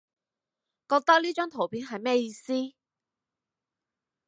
[0.89, 2.53] 覺得呢張圖片係咩意思？